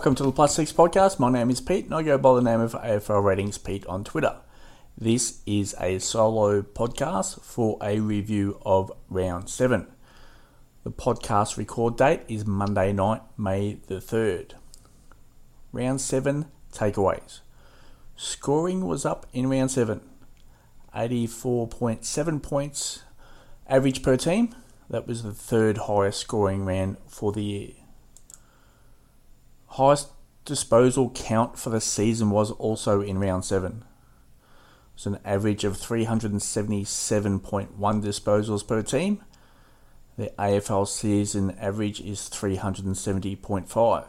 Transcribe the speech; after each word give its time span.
Welcome 0.00 0.14
to 0.14 0.22
the 0.22 0.32
Plus 0.32 0.54
Six 0.54 0.72
Podcast. 0.72 1.18
My 1.18 1.30
name 1.30 1.50
is 1.50 1.60
Pete, 1.60 1.84
and 1.84 1.94
I 1.94 2.02
go 2.02 2.16
by 2.16 2.34
the 2.34 2.40
name 2.40 2.60
of 2.60 2.72
AFL 2.72 3.22
Ratings 3.22 3.58
Pete 3.58 3.84
on 3.84 4.02
Twitter. 4.02 4.34
This 4.96 5.42
is 5.44 5.76
a 5.78 5.98
solo 5.98 6.62
podcast 6.62 7.42
for 7.42 7.76
a 7.82 8.00
review 8.00 8.58
of 8.64 8.90
Round 9.10 9.50
7. 9.50 9.86
The 10.84 10.90
podcast 10.90 11.58
record 11.58 11.98
date 11.98 12.22
is 12.28 12.46
Monday 12.46 12.94
night, 12.94 13.20
May 13.36 13.74
the 13.88 13.96
3rd. 13.96 14.52
Round 15.70 16.00
7 16.00 16.46
takeaways. 16.72 17.40
Scoring 18.16 18.86
was 18.86 19.04
up 19.04 19.26
in 19.34 19.50
Round 19.50 19.70
7. 19.70 20.00
84.7 20.96 22.42
points 22.42 23.02
average 23.68 24.02
per 24.02 24.16
team. 24.16 24.54
That 24.88 25.06
was 25.06 25.24
the 25.24 25.34
third 25.34 25.76
highest 25.76 26.20
scoring 26.20 26.64
round 26.64 26.96
for 27.06 27.32
the 27.32 27.44
year. 27.44 27.79
Highest 29.80 30.12
disposal 30.44 31.08
count 31.08 31.58
for 31.58 31.70
the 31.70 31.80
season 31.80 32.28
was 32.28 32.50
also 32.50 33.00
in 33.00 33.18
round 33.18 33.46
7. 33.46 33.82
It's 34.92 35.06
an 35.06 35.18
average 35.24 35.64
of 35.64 35.78
377.1 35.78 37.70
disposals 37.78 38.68
per 38.68 38.82
team. 38.82 39.24
The 40.18 40.34
AFL 40.38 40.86
season 40.86 41.52
average 41.58 41.98
is 42.02 42.28
370.5. 42.28 44.04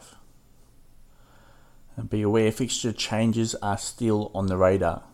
And 1.96 2.10
be 2.10 2.20
aware 2.20 2.52
fixture 2.52 2.92
changes 2.92 3.54
are 3.62 3.78
still 3.78 4.30
on 4.34 4.48
the 4.48 4.58
radar. 4.58 5.04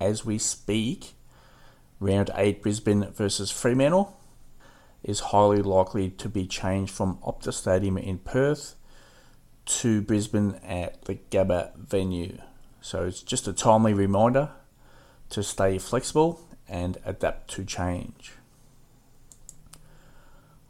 As 0.00 0.24
we 0.24 0.38
speak, 0.38 1.14
round 2.00 2.32
8 2.34 2.60
Brisbane 2.60 3.12
versus 3.12 3.52
Fremantle 3.52 4.18
is 5.04 5.20
highly 5.30 5.62
likely 5.62 6.10
to 6.10 6.28
be 6.28 6.44
changed 6.48 6.92
from 6.92 7.18
Optus 7.18 7.54
Stadium 7.54 7.96
in 7.96 8.18
Perth 8.18 8.74
to 9.66 10.00
Brisbane 10.00 10.60
at 10.64 11.04
the 11.04 11.18
Gabba 11.30 11.76
venue. 11.76 12.38
So 12.80 13.04
it's 13.04 13.22
just 13.22 13.48
a 13.48 13.52
timely 13.52 13.92
reminder 13.92 14.50
to 15.30 15.42
stay 15.42 15.78
flexible 15.78 16.40
and 16.68 16.98
adapt 17.04 17.50
to 17.50 17.64
change. 17.64 18.32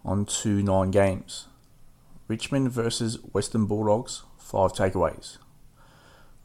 On 0.05 0.25
to 0.25 0.63
nine 0.63 0.91
games. 0.91 1.47
Richmond 2.29 2.73
versus 2.73 3.19
Western 3.33 3.67
Bulldogs, 3.67 4.23
five 4.39 4.73
takeaways. 4.73 5.39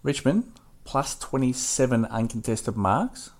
Richmond 0.03 0.51
plus 0.83 1.17
27 1.17 2.05
uncontested 2.05 2.75
marks. 2.75 3.31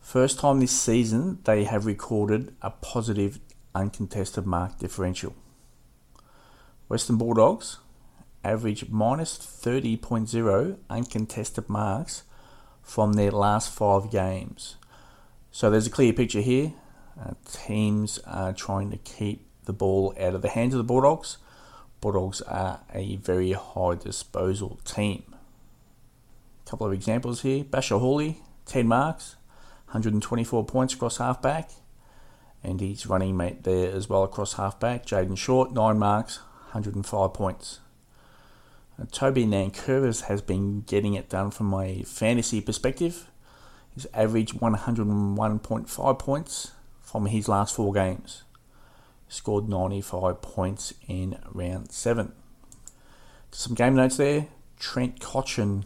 First 0.00 0.38
time 0.38 0.60
this 0.60 0.78
season 0.78 1.38
they 1.44 1.64
have 1.64 1.86
recorded 1.86 2.54
a 2.62 2.70
positive 2.70 3.40
uncontested 3.74 4.46
mark 4.46 4.78
differential. 4.78 5.34
Western 6.88 7.16
Bulldogs 7.16 7.78
average 8.44 8.88
minus 8.90 9.38
30.0 9.38 10.76
uncontested 10.90 11.68
marks 11.68 12.22
from 12.82 13.14
their 13.14 13.30
last 13.30 13.72
five 13.72 14.10
games. 14.10 14.76
So 15.50 15.70
there's 15.70 15.86
a 15.86 15.90
clear 15.90 16.12
picture 16.12 16.40
here. 16.40 16.72
Uh, 17.18 17.32
teams 17.50 18.18
are 18.26 18.52
trying 18.52 18.90
to 18.90 18.98
keep 18.98 19.46
the 19.64 19.72
ball 19.72 20.14
out 20.20 20.34
of 20.34 20.42
the 20.42 20.50
hands 20.50 20.74
of 20.74 20.78
the 20.78 20.84
Bulldogs. 20.84 21.38
Bulldogs 22.00 22.42
are 22.42 22.80
a 22.92 23.16
very 23.16 23.52
high 23.52 23.94
disposal 23.94 24.78
team. 24.84 25.22
A 26.66 26.70
couple 26.70 26.86
of 26.86 26.92
examples 26.92 27.42
here. 27.42 27.64
Bachar 27.64 28.00
Houli, 28.00 28.36
10 28.66 28.86
marks, 28.86 29.36
124 29.86 30.66
points 30.66 30.94
across 30.94 31.16
halfback. 31.16 31.70
And 32.62 32.80
his 32.80 33.06
running 33.06 33.36
mate 33.36 33.62
there 33.64 33.90
as 33.92 34.08
well 34.08 34.24
across 34.24 34.54
halfback. 34.54 35.06
Jayden 35.06 35.38
Short, 35.38 35.72
9 35.72 35.98
marks, 35.98 36.40
105 36.74 37.32
points. 37.32 37.80
Toby 39.10 39.44
Nankervis 39.44 40.22
has 40.22 40.42
been 40.42 40.82
getting 40.82 41.14
it 41.14 41.28
done 41.28 41.50
from 41.50 41.66
my 41.66 42.02
fantasy 42.02 42.60
perspective. 42.60 43.30
He's 43.94 44.06
averaged 44.12 44.54
101.5 44.60 46.18
points 46.18 46.72
from 47.00 47.26
his 47.26 47.48
last 47.48 47.74
four 47.74 47.92
games. 47.92 48.42
Scored 49.28 49.68
95 49.68 50.42
points 50.42 50.94
in 51.08 51.38
round 51.52 51.92
7. 51.92 52.32
Some 53.50 53.74
game 53.74 53.94
notes 53.94 54.16
there. 54.16 54.48
Trent 54.78 55.20
Cotchin 55.20 55.84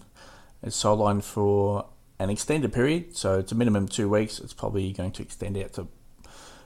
is 0.62 0.74
sidelined 0.74 1.22
for 1.22 1.86
an 2.18 2.30
extended 2.30 2.72
period, 2.72 3.16
so 3.16 3.38
it's 3.38 3.52
a 3.52 3.54
minimum 3.54 3.88
two 3.88 4.08
weeks. 4.08 4.38
It's 4.40 4.54
probably 4.54 4.92
going 4.92 5.12
to 5.12 5.22
extend 5.22 5.56
out 5.56 5.74
to 5.74 5.88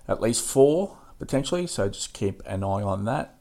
at 0.08 0.20
least 0.20 0.44
four 0.44 0.96
potentially, 1.18 1.66
so 1.66 1.88
just 1.88 2.12
keep 2.12 2.42
an 2.46 2.64
eye 2.64 2.82
on 2.82 3.04
that. 3.04 3.36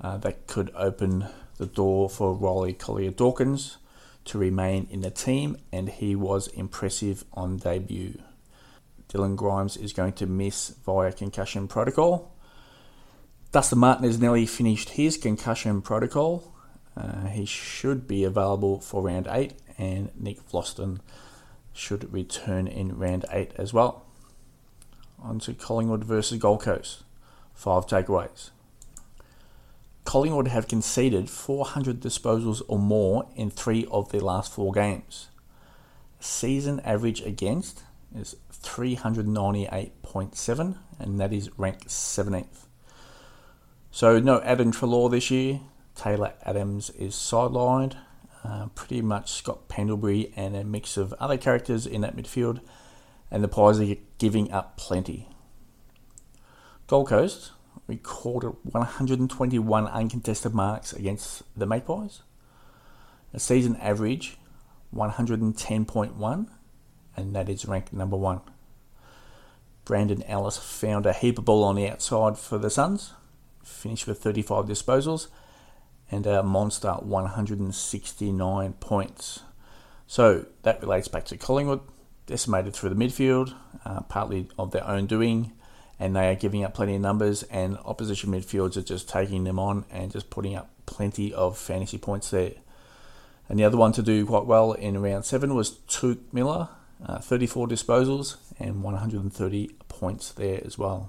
Uh, 0.00 0.16
that 0.18 0.46
could 0.46 0.70
open 0.74 1.26
the 1.56 1.66
door 1.66 2.08
for 2.08 2.34
Riley 2.34 2.72
Collier 2.72 3.10
Dawkins 3.10 3.78
to 4.26 4.38
remain 4.38 4.86
in 4.90 5.00
the 5.00 5.10
team, 5.10 5.56
and 5.72 5.88
he 5.88 6.14
was 6.14 6.48
impressive 6.48 7.24
on 7.32 7.56
debut. 7.56 8.20
Dylan 9.08 9.36
Grimes 9.36 9.76
is 9.76 9.92
going 9.92 10.12
to 10.14 10.26
miss 10.26 10.68
via 10.84 11.12
concussion 11.12 11.66
protocol. 11.66 12.34
Dustin 13.50 13.78
Martin 13.78 14.04
has 14.04 14.20
nearly 14.20 14.44
finished 14.44 14.90
his 14.90 15.16
concussion 15.16 15.80
protocol. 15.80 16.54
Uh, 16.96 17.26
he 17.28 17.46
should 17.46 18.06
be 18.06 18.24
available 18.24 18.80
for 18.80 19.02
round 19.02 19.26
8, 19.30 19.54
and 19.78 20.10
Nick 20.20 20.46
Vlastuin 20.48 21.00
should 21.72 22.12
return 22.12 22.66
in 22.66 22.98
round 22.98 23.24
8 23.32 23.52
as 23.56 23.72
well. 23.72 24.04
On 25.22 25.38
to 25.40 25.54
Collingwood 25.54 26.04
versus 26.04 26.38
Gold 26.38 26.62
Coast. 26.62 27.02
Five 27.54 27.86
takeaways. 27.86 28.50
Collingwood 30.08 30.48
have 30.48 30.66
conceded 30.68 31.28
400 31.28 32.00
disposals 32.00 32.62
or 32.66 32.78
more 32.78 33.28
in 33.36 33.50
three 33.50 33.86
of 33.90 34.10
their 34.10 34.22
last 34.22 34.50
four 34.50 34.72
games. 34.72 35.28
Season 36.18 36.80
average 36.80 37.20
against 37.20 37.82
is 38.16 38.34
398.7, 38.50 40.78
and 40.98 41.20
that 41.20 41.34
is 41.34 41.50
ranked 41.58 41.88
17th. 41.88 42.64
So, 43.90 44.18
no 44.18 44.40
Adam 44.40 44.72
Treloar 44.72 45.10
this 45.10 45.30
year. 45.30 45.60
Taylor 45.94 46.32
Adams 46.42 46.88
is 46.88 47.14
sidelined. 47.14 47.94
Uh, 48.42 48.68
pretty 48.68 49.02
much 49.02 49.30
Scott 49.30 49.68
Pendlebury 49.68 50.32
and 50.34 50.56
a 50.56 50.64
mix 50.64 50.96
of 50.96 51.12
other 51.20 51.36
characters 51.36 51.86
in 51.86 52.00
that 52.00 52.16
midfield, 52.16 52.62
and 53.30 53.44
the 53.44 53.48
Pies 53.48 53.78
are 53.78 53.94
giving 54.16 54.50
up 54.52 54.78
plenty. 54.78 55.28
Gold 56.86 57.08
Coast 57.08 57.50
recorded 57.88 58.52
121 58.62 59.86
uncontested 59.88 60.54
marks 60.54 60.92
against 60.92 61.42
the 61.58 61.66
Magpies. 61.66 62.20
A 63.34 63.40
season 63.40 63.76
average 63.76 64.36
110.1, 64.94 66.46
and 67.16 67.34
that 67.34 67.48
is 67.48 67.66
ranked 67.66 67.92
number 67.92 68.16
one. 68.16 68.40
Brandon 69.84 70.22
Ellis 70.24 70.58
found 70.58 71.06
a 71.06 71.14
heap 71.14 71.38
of 71.38 71.46
ball 71.46 71.64
on 71.64 71.76
the 71.76 71.88
outside 71.88 72.38
for 72.38 72.58
the 72.58 72.70
Suns, 72.70 73.14
finished 73.64 74.06
with 74.06 74.22
35 74.22 74.66
disposals, 74.66 75.28
and 76.10 76.26
a 76.26 76.42
monster 76.42 76.92
169 76.92 78.72
points. 78.74 79.40
So 80.06 80.46
that 80.62 80.82
relates 80.82 81.08
back 81.08 81.24
to 81.26 81.36
Collingwood, 81.36 81.80
decimated 82.26 82.74
through 82.74 82.90
the 82.90 82.96
midfield, 82.96 83.54
uh, 83.84 84.00
partly 84.02 84.48
of 84.58 84.72
their 84.72 84.86
own 84.86 85.06
doing 85.06 85.52
and 85.98 86.14
they 86.14 86.28
are 86.28 86.34
giving 86.34 86.64
up 86.64 86.74
plenty 86.74 86.94
of 86.94 87.00
numbers, 87.00 87.42
and 87.44 87.76
opposition 87.84 88.30
midfields 88.30 88.76
are 88.76 88.82
just 88.82 89.08
taking 89.08 89.44
them 89.44 89.58
on 89.58 89.84
and 89.90 90.12
just 90.12 90.30
putting 90.30 90.54
up 90.54 90.70
plenty 90.86 91.32
of 91.32 91.58
fantasy 91.58 91.98
points 91.98 92.30
there. 92.30 92.52
And 93.48 93.58
the 93.58 93.64
other 93.64 93.76
one 93.76 93.92
to 93.92 94.02
do 94.02 94.26
quite 94.26 94.44
well 94.44 94.72
in 94.72 95.00
round 95.00 95.24
seven 95.24 95.54
was 95.54 95.78
Touk 95.88 96.18
Miller, 96.32 96.68
uh, 97.04 97.18
34 97.18 97.66
disposals 97.66 98.36
and 98.58 98.82
130 98.82 99.70
points 99.88 100.32
there 100.32 100.60
as 100.64 100.76
well. 100.76 101.08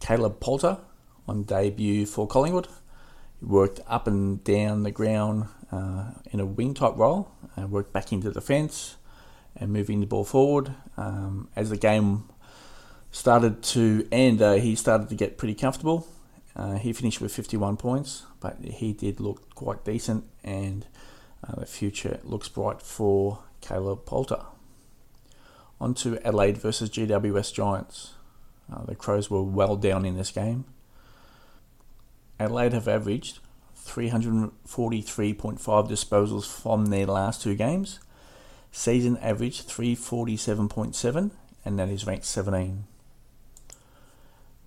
Caleb 0.00 0.40
Poulter 0.40 0.78
on 1.26 1.44
debut 1.44 2.06
for 2.06 2.26
Collingwood. 2.26 2.68
He 3.40 3.46
worked 3.46 3.80
up 3.86 4.06
and 4.06 4.42
down 4.44 4.82
the 4.82 4.90
ground 4.90 5.48
uh, 5.72 6.10
in 6.30 6.40
a 6.40 6.46
wing 6.46 6.74
type 6.74 6.96
role 6.96 7.30
and 7.56 7.70
worked 7.70 7.92
back 7.92 8.12
into 8.12 8.30
defence 8.30 8.96
and 9.56 9.72
moving 9.72 10.00
the 10.00 10.06
ball 10.06 10.24
forward. 10.24 10.74
Um, 10.96 11.48
as 11.56 11.70
the 11.70 11.76
game 11.76 12.24
started 13.14 13.62
to 13.62 14.06
end, 14.10 14.42
uh, 14.42 14.54
he 14.54 14.74
started 14.74 15.08
to 15.08 15.14
get 15.14 15.38
pretty 15.38 15.54
comfortable. 15.54 16.06
Uh, 16.56 16.74
he 16.74 16.92
finished 16.92 17.20
with 17.20 17.32
51 17.32 17.76
points, 17.76 18.24
but 18.40 18.56
he 18.60 18.92
did 18.92 19.20
look 19.20 19.54
quite 19.54 19.84
decent, 19.84 20.24
and 20.42 20.84
uh, 21.46 21.54
the 21.60 21.66
future 21.66 22.18
looks 22.24 22.48
bright 22.48 22.82
for 22.82 23.38
Caleb 23.60 24.04
Poulter. 24.04 24.42
On 25.80 25.94
to 25.94 26.18
Adelaide 26.26 26.58
versus 26.58 26.90
GWS 26.90 27.54
Giants. 27.54 28.14
Uh, 28.72 28.84
the 28.84 28.96
Crows 28.96 29.30
were 29.30 29.42
well 29.42 29.76
down 29.76 30.04
in 30.04 30.16
this 30.16 30.32
game. 30.32 30.64
Adelaide 32.40 32.72
have 32.72 32.88
averaged 32.88 33.38
343.5 33.86 35.60
disposals 35.88 36.46
from 36.46 36.86
their 36.86 37.06
last 37.06 37.42
two 37.42 37.54
games. 37.54 38.00
Season 38.72 39.16
average 39.18 39.64
347.7, 39.64 41.30
and 41.64 41.78
that 41.78 41.88
is 41.88 42.06
ranked 42.06 42.24
17. 42.24 42.86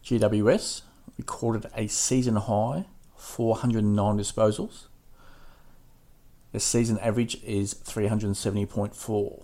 GWS 0.08 0.84
recorded 1.18 1.70
a 1.76 1.88
season 1.88 2.38
high 2.38 2.86
409 3.18 4.18
disposals. 4.18 4.86
The 6.54 6.62
season 6.62 6.98
average 7.00 7.44
is 7.44 7.74
370.4. 7.74 9.44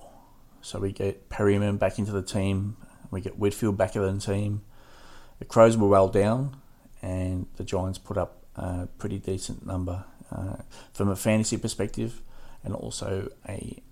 So 0.62 0.80
we 0.80 0.94
get 0.94 1.28
Perryman 1.28 1.76
back 1.76 2.00
into 2.00 2.14
the 2.14 2.22
team. 2.22 2.78
We 3.12 3.20
get 3.20 3.38
Whitfield 3.38 3.78
back 3.78 3.98
in 3.98 4.04
the 4.04 4.22
team. 4.22 4.62
The 5.40 5.46
Crows 5.46 5.76
were 5.76 5.90
well 5.90 6.08
down, 6.08 6.56
and 7.02 7.48
the 7.58 7.66
Giants 7.66 7.98
put 7.98 8.18
up 8.18 8.46
a 8.56 8.88
pretty 8.98 9.20
decent 9.20 9.66
number 9.66 10.06
uh, 10.32 10.56
from 10.94 11.10
a 11.10 11.18
fantasy 11.18 11.58
perspective, 11.58 12.22
and 12.64 12.74
also 12.74 13.30
a 13.50 13.84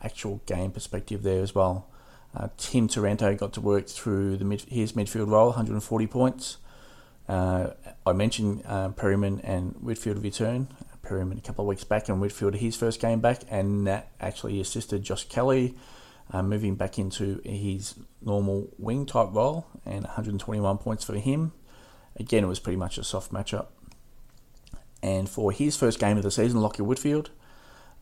actual 0.00 0.42
game 0.46 0.70
perspective 0.70 1.24
there 1.24 1.42
as 1.42 1.56
well. 1.56 1.88
Uh, 2.34 2.48
Tim 2.56 2.86
Taranto 2.88 3.34
got 3.34 3.52
to 3.54 3.60
work 3.60 3.88
through 3.88 4.36
the 4.36 4.44
mid, 4.44 4.62
his 4.62 4.92
midfield 4.92 5.28
role, 5.28 5.48
140 5.48 6.06
points. 6.06 6.58
Uh, 7.28 7.70
I 8.06 8.12
mentioned 8.12 8.62
uh, 8.66 8.90
Perryman 8.90 9.40
and 9.42 9.74
Whitfield 9.80 10.22
return. 10.22 10.68
Perryman 11.02 11.38
a 11.38 11.40
couple 11.40 11.64
of 11.64 11.68
weeks 11.68 11.84
back, 11.84 12.08
and 12.08 12.20
Whitfield 12.20 12.54
his 12.54 12.76
first 12.76 13.00
game 13.00 13.20
back, 13.20 13.42
and 13.50 13.86
that 13.86 14.10
actually 14.20 14.60
assisted 14.60 15.02
Josh 15.02 15.24
Kelly 15.28 15.74
uh, 16.32 16.42
moving 16.42 16.76
back 16.76 16.98
into 16.98 17.40
his 17.44 17.94
normal 18.22 18.68
wing 18.78 19.06
type 19.06 19.28
role, 19.32 19.66
and 19.84 20.04
121 20.04 20.78
points 20.78 21.04
for 21.04 21.14
him. 21.14 21.52
Again, 22.16 22.44
it 22.44 22.48
was 22.48 22.60
pretty 22.60 22.76
much 22.76 22.98
a 22.98 23.04
soft 23.04 23.32
matchup. 23.32 23.66
And 25.02 25.28
for 25.28 25.50
his 25.50 25.76
first 25.76 25.98
game 25.98 26.16
of 26.16 26.22
the 26.22 26.30
season, 26.30 26.60
Lachie 26.60 26.84
Whitfield 26.84 27.30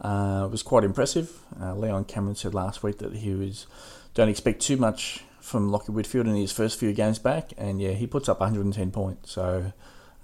uh, 0.00 0.49
was 0.50 0.62
quite 0.62 0.85
impressive. 0.85 1.41
Uh, 1.61 1.75
Leon 1.75 2.05
Cameron 2.05 2.37
said 2.37 2.55
last 2.55 2.83
week 2.83 2.99
that 2.99 3.17
he 3.17 3.35
was 3.35 3.67
don't 4.15 4.29
expect 4.29 4.61
too 4.61 4.77
much 4.77 5.23
from 5.41 5.71
Lachie 5.71 5.91
Whitfield 5.91 6.27
in 6.27 6.37
his 6.37 6.53
first 6.53 6.79
few 6.79 6.93
games 6.93 7.19
back, 7.19 7.53
and 7.56 7.81
yeah, 7.81 7.93
he 7.93 8.06
puts 8.06 8.29
up 8.29 8.41
110 8.41 8.91
points. 8.91 9.33
So 9.33 9.73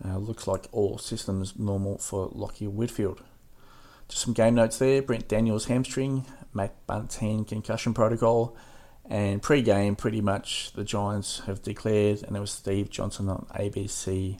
uh, 0.04 0.18
looks 0.18 0.46
like 0.46 0.66
all 0.72 0.98
systems 0.98 1.58
normal 1.58 1.98
for 1.98 2.28
Lachie 2.30 2.70
Whitfield. 2.70 3.22
Just 4.08 4.24
some 4.24 4.34
game 4.34 4.54
notes 4.54 4.78
there. 4.78 5.00
Brent 5.00 5.28
Daniels 5.28 5.66
hamstring, 5.66 6.26
Matt 6.52 6.74
Bunting 6.86 7.44
concussion 7.44 7.94
protocol, 7.94 8.56
and 9.08 9.42
pre-game 9.42 9.96
pretty 9.96 10.20
much 10.20 10.72
the 10.72 10.84
Giants 10.84 11.40
have 11.46 11.62
declared, 11.62 12.22
and 12.22 12.36
it 12.36 12.40
was 12.40 12.50
Steve 12.50 12.90
Johnson 12.90 13.28
on 13.28 13.46
ABC 13.54 14.38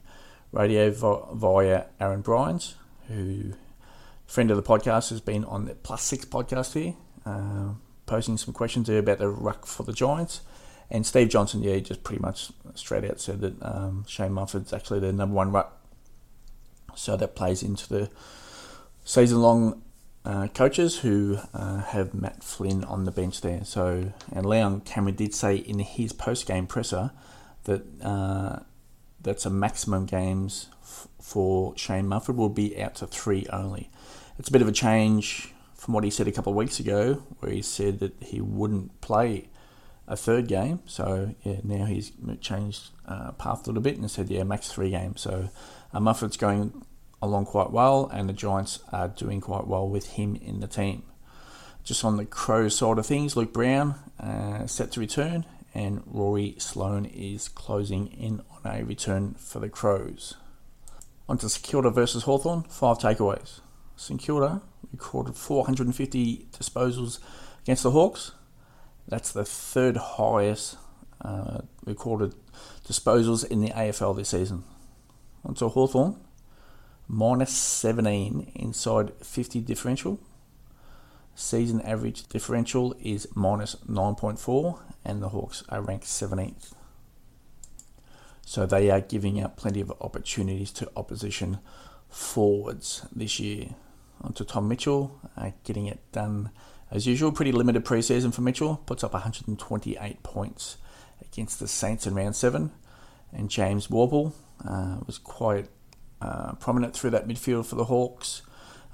radio 0.53 0.91
via 0.91 1.87
Aaron 1.99 2.21
Bryans, 2.21 2.75
who 3.09 3.55
friend 4.27 4.51
of 4.51 4.57
the 4.57 4.63
podcast 4.63 5.11
has 5.11 5.21
been 5.21 5.45
on 5.45 5.67
the 5.67 5.75
Plus 5.75 6.03
Six 6.03 6.25
podcast 6.25 6.75
here, 6.75 6.95
uh, 7.27 7.75
posing 8.07 8.37
some 8.37 8.55
questions 8.55 8.87
there 8.87 8.99
about 8.99 9.19
the 9.19 9.29
ruck 9.29 9.67
for 9.67 9.83
the 9.83 9.93
Giants. 9.93 10.41
And 10.91 11.07
Steve 11.07 11.29
Johnson, 11.29 11.63
yeah, 11.63 11.79
just 11.79 12.05
pretty 12.05 12.21
much 12.21 12.53
straight 12.75 13.05
out 13.05 13.21
said 13.21 13.41
that 13.41 13.63
um, 13.63 14.05
Shane 14.07 14.33
Mumford's 14.33 14.73
actually 14.73 15.01
the 15.01 15.13
number 15.13 15.35
one 15.35 15.51
ruck. 15.51 15.81
So 16.95 17.17
that 17.17 17.35
plays 17.35 17.63
into 17.63 17.89
the 17.89 18.11
season 19.05 19.41
long 19.41 19.83
uh, 20.25 20.49
coaches 20.49 20.99
who 21.01 21.39
uh, 21.53 21.83
have 21.83 22.15
Matt 22.15 22.43
Flynn 22.43 22.85
on 22.85 23.05
the 23.05 23.11
bench 23.11 23.41
there. 23.41 23.65
So, 23.65 24.13
and 24.33 24.47
Leon 24.47 24.83
Cameron 24.83 25.17
did 25.17 25.35
say 25.35 25.57
in 25.57 25.81
his 25.81 26.13
post 26.13 26.47
game 26.47 26.67
presser 26.67 27.11
that 27.65 27.83
uh, 28.03 28.61
that's 29.21 29.45
a 29.45 29.51
maximum 29.51 30.07
games 30.07 30.69
f- 30.83 31.09
for 31.21 31.77
Shane 31.77 32.07
Mumford 32.07 32.37
will 32.37 32.49
be 32.49 32.81
out 32.81 32.97
to 32.97 33.07
three 33.07 33.47
only. 33.53 33.91
It's 34.39 34.49
a 34.49 34.53
bit 34.53 34.63
of 34.63 34.69
a 34.69 34.73
change 34.73 35.53
from 35.75 35.95
what 35.95 36.03
he 36.03 36.11
said 36.11 36.27
a 36.27 36.33
couple 36.33 36.53
of 36.53 36.57
weeks 36.57 36.81
ago, 36.81 37.23
where 37.39 37.53
he 37.53 37.63
said 37.63 38.01
that 38.01 38.15
he 38.21 38.41
wouldn't 38.41 39.01
play 39.01 39.49
a 40.09 40.17
third 40.17 40.49
game. 40.49 40.81
So 40.87 41.35
yeah, 41.43 41.61
now 41.63 41.85
he's 41.85 42.13
changed 42.41 42.91
uh, 43.07 43.33
path 43.33 43.65
a 43.65 43.71
little 43.71 43.83
bit 43.83 43.97
and 43.97 44.11
said 44.11 44.29
yeah, 44.31 44.43
max 44.43 44.73
three 44.73 44.91
games. 44.91 45.21
So 45.21 45.51
uh, 45.93 46.29
going 46.39 46.85
along 47.23 47.47
quite 47.47 47.71
well, 47.71 48.11
and 48.13 48.29
the 48.29 48.33
Giants 48.33 48.81
are 48.93 49.09
doing 49.09 49.41
quite 49.41 49.67
well 49.67 49.89
with 49.89 50.13
him 50.13 50.37
in 50.37 50.61
the 50.61 50.67
team. 50.67 51.05
Just 51.85 52.05
on 52.05 52.17
the 52.17 52.25
Crows 52.25 52.77
side 52.77 52.99
of 52.99 53.07
things, 53.07 53.37
Luke 53.37 53.53
Brown 53.53 53.95
uh, 54.19 54.67
set 54.67 54.91
to 54.93 55.01
return, 55.01 55.47
and 55.75 56.03
Rory 56.07 56.57
Sloane 56.59 57.07
is 57.07 57.49
closing 57.49 58.09
in 58.09 58.43
on 58.51 58.73
a 58.73 58.83
return 58.83 59.35
for 59.35 59.61
the 59.61 59.69
Crows. 59.69 60.35
On 61.29 61.39
to 61.39 61.49
St 61.49 61.95
versus 61.95 62.25
Hawthorn, 62.25 62.65
five 62.65 62.99
takeaways. 62.99 63.61
St 63.97 64.21
Kilda 64.21 64.63
recorded 64.93 65.37
450 65.37 66.49
disposals 66.53 67.19
against 67.63 67.83
the 67.83 67.91
Hawks, 67.91 68.33
that's 69.07 69.33
the 69.33 69.45
third 69.45 69.97
highest 69.97 70.77
uh, 71.21 71.61
recorded 71.85 72.35
disposals 72.87 73.45
in 73.47 73.61
the 73.61 73.71
AFL 73.71 74.17
this 74.17 74.31
season. 74.31 74.65
Onto 75.45 75.69
Hawthorn, 75.69 76.17
minus 77.07 77.53
17 77.53 78.53
inside 78.55 79.13
50 79.23 79.61
differential. 79.61 80.19
Season 81.35 81.81
average 81.83 82.29
differential 82.29 82.95
is 83.01 83.29
minus 83.35 83.77
9.4, 83.89 84.79
and 85.05 85.23
the 85.23 85.31
Hawks 85.31 85.65
are 85.69 85.83
ranked 85.83 86.07
17th. 86.07 86.73
So 88.47 88.67
they 88.67 88.91
are 88.91 89.01
giving 89.01 89.41
out 89.41 89.57
plenty 89.57 89.81
of 89.81 89.93
opportunities 90.01 90.71
to 90.73 90.91
opposition 90.97 91.59
forwards 92.09 93.07
this 93.15 93.41
year. 93.41 93.71
Onto 94.23 94.45
Tom 94.45 94.69
Mitchell, 94.69 95.21
uh, 95.37 95.51
getting 95.65 95.87
it 95.87 96.01
done 96.13 96.51
as 96.91 97.07
usual, 97.07 97.33
pretty 97.33 97.53
limited 97.53 97.85
preseason 97.85 98.33
for 98.33 98.41
Mitchell. 98.41 98.77
Puts 98.87 99.03
up 99.05 99.13
128 99.13 100.23
points 100.23 100.77
against 101.21 101.61
the 101.61 101.69
Saints 101.69 102.07
in 102.07 102.15
round 102.15 102.37
seven. 102.37 102.73
And 103.33 103.51
James 103.51 103.89
Worpel 103.89 104.33
uh, 104.67 104.99
was 105.07 105.19
quite 105.19 105.69
uh, 106.21 106.53
prominent 106.55 106.95
through 106.95 107.11
that 107.11 107.27
midfield 107.27 107.67
for 107.67 107.75
the 107.75 107.85
Hawks. 107.85 108.43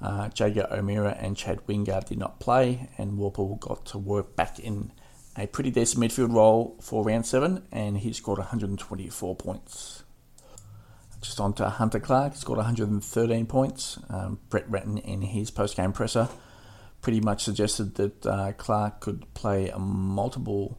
Uh, 0.02 0.30
Jaeger 0.34 0.66
O'Meara 0.70 1.16
and 1.20 1.36
Chad 1.36 1.60
Wingard 1.66 2.06
did 2.06 2.18
not 2.18 2.40
play, 2.40 2.88
and 2.96 3.18
Worpel 3.18 3.60
got 3.60 3.84
to 3.86 3.98
work 3.98 4.34
back 4.34 4.58
in 4.58 4.92
a 5.36 5.46
pretty 5.46 5.70
decent 5.70 6.02
midfield 6.02 6.34
role 6.34 6.76
for 6.80 7.04
round 7.04 7.26
seven, 7.26 7.64
and 7.70 7.98
he 7.98 8.12
scored 8.12 8.38
124 8.38 9.36
points. 9.36 10.04
Just 11.20 11.40
on 11.40 11.52
to 11.54 11.68
Hunter 11.68 12.00
Clark, 12.00 12.32
he 12.32 12.38
scored 12.38 12.56
113 12.58 13.46
points. 13.46 13.98
Um, 14.08 14.38
Brett 14.48 14.68
Ratten 14.70 14.98
in 14.98 15.22
his 15.22 15.50
post 15.50 15.76
game 15.76 15.92
presser 15.92 16.28
pretty 17.02 17.20
much 17.20 17.44
suggested 17.44 17.94
that 17.96 18.26
uh, 18.26 18.52
Clark 18.52 19.00
could 19.00 19.32
play 19.34 19.72
multiple 19.78 20.78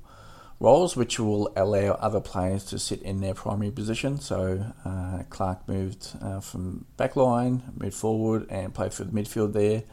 roles, 0.59 0.95
which 0.95 1.19
will 1.19 1.51
allow 1.55 1.93
other 1.93 2.19
players 2.19 2.63
to 2.65 2.77
sit 2.77 3.01
in 3.01 3.19
their 3.19 3.33
primary 3.33 3.71
position. 3.71 4.19
So 4.19 4.65
uh, 4.85 5.23
Clark 5.29 5.67
moved 5.67 6.09
uh, 6.21 6.39
from 6.39 6.85
backline, 6.97 7.61
moved 7.79 7.95
forward, 7.95 8.45
and 8.49 8.73
played 8.73 8.93
for 8.93 9.03
the 9.03 9.11
midfield 9.11 9.53
there. 9.53 9.83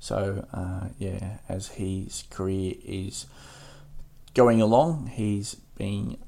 So 0.00 0.46
uh, 0.52 0.88
yeah, 0.98 1.38
as 1.48 1.68
his 1.68 2.24
career 2.30 2.74
is 2.84 3.26
going 4.34 4.60
along, 4.60 5.08
he's 5.08 5.54
being 5.76 6.18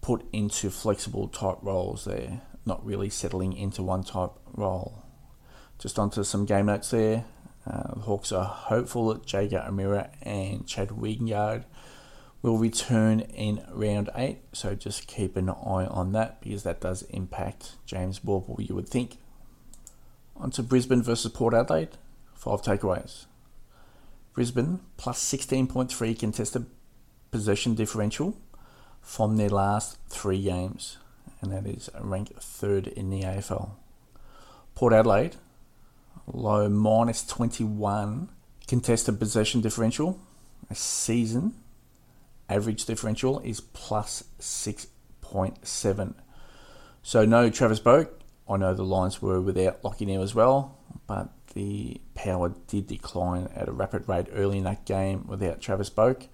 put 0.00 0.24
into 0.32 0.70
flexible 0.70 1.28
type 1.28 1.58
roles 1.62 2.04
there, 2.04 2.42
not 2.70 2.86
really 2.86 3.10
settling 3.10 3.52
into 3.52 3.82
one 3.82 4.04
type 4.04 4.30
role. 4.54 5.02
Just 5.80 5.98
onto 5.98 6.22
some 6.22 6.44
game 6.44 6.66
notes 6.66 6.90
there. 6.90 7.24
Uh, 7.66 7.94
the 7.94 8.00
Hawks 8.02 8.30
are 8.30 8.44
hopeful 8.44 9.12
that 9.12 9.26
Jaeger 9.26 9.64
O'Meara 9.66 10.10
and 10.22 10.64
Chad 10.68 10.90
Wingard 10.90 11.64
will 12.42 12.58
return 12.58 13.20
in 13.20 13.64
round 13.72 14.08
eight. 14.14 14.38
So 14.52 14.76
just 14.76 15.08
keep 15.08 15.36
an 15.36 15.48
eye 15.48 15.86
on 15.86 16.12
that 16.12 16.40
because 16.40 16.62
that 16.62 16.80
does 16.80 17.02
impact 17.10 17.72
James 17.86 18.20
Worpel, 18.20 18.64
you 18.68 18.76
would 18.76 18.88
think. 18.88 19.18
On 20.36 20.52
to 20.52 20.62
Brisbane 20.62 21.02
versus 21.02 21.32
Port 21.32 21.52
Adelaide. 21.52 21.98
Five 22.34 22.62
takeaways. 22.62 23.26
Brisbane 24.32 24.78
plus 24.96 25.20
16.3 25.20 26.16
contested 26.16 26.66
possession 27.32 27.74
differential 27.74 28.36
from 29.00 29.38
their 29.38 29.48
last 29.48 29.98
three 30.08 30.40
games, 30.40 30.98
and 31.40 31.52
that 31.52 31.66
is 31.66 31.90
ranked 32.00 32.34
third 32.34 32.86
in 32.86 33.10
the 33.10 33.22
AFL. 33.22 33.70
Port 34.74 34.92
Adelaide 34.92 35.36
low 36.26 36.68
minus 36.68 37.26
21 37.26 38.28
contested 38.66 39.18
possession 39.18 39.60
differential. 39.60 40.18
A 40.70 40.74
season 40.74 41.54
average 42.48 42.84
differential 42.84 43.40
is 43.40 43.60
plus 43.60 44.24
6.7. 44.40 46.14
So 47.02 47.24
no 47.24 47.50
Travis 47.50 47.80
Boak. 47.80 48.08
I 48.48 48.56
know 48.56 48.74
the 48.74 48.84
Lions 48.84 49.22
were 49.22 49.40
without 49.40 49.82
Lachie 49.82 50.06
Neale 50.06 50.22
as 50.22 50.34
well, 50.34 50.76
but 51.06 51.30
the 51.54 52.00
power 52.14 52.52
did 52.66 52.86
decline 52.88 53.48
at 53.54 53.68
a 53.68 53.72
rapid 53.72 54.08
rate 54.08 54.26
early 54.32 54.58
in 54.58 54.64
that 54.64 54.84
game 54.84 55.26
without 55.26 55.60
Travis 55.60 55.90
Boak. 55.90 56.26